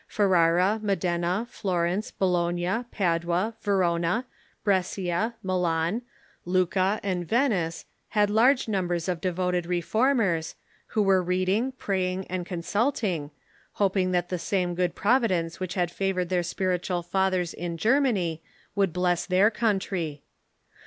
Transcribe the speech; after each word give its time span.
Ferrara, 0.07 0.79
Modena, 0.81 1.45
Florence, 1.47 2.09
Bologna, 2.09 2.85
Padua, 2.89 3.53
Verona, 3.61 4.25
Brescia, 4.63 5.35
Milan, 5.43 6.01
Lucca, 6.43 6.99
and 7.03 7.27
Venice 7.27 7.85
had 8.09 8.31
large 8.31 8.67
numbers 8.67 9.07
of 9.07 9.21
de 9.21 9.31
voted 9.31 9.67
Reformers, 9.67 10.55
who 10.87 11.03
were 11.03 11.21
reading, 11.21 11.73
praying, 11.73 12.25
and 12.31 12.47
consulting, 12.47 13.29
hoping 13.73 14.09
that 14.09 14.29
the 14.29 14.39
same 14.39 14.73
good 14.73 14.95
providence 14.95 15.59
which 15.59 15.75
had 15.75 15.91
favored 15.91 16.29
their 16.29 16.41
spiritual 16.41 17.03
fathers 17.03 17.53
in 17.53 17.77
Germany 17.77 18.41
would 18.73 18.93
bless 18.93 19.27
their 19.27 19.51
country. 19.51 20.23